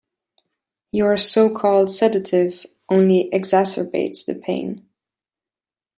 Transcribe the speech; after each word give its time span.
Your 0.91 1.15
so-called 1.15 1.91
sedative 1.91 2.65
only 2.89 3.29
exacerbates 3.31 4.25
the 4.25 4.33
pain. 4.43 4.89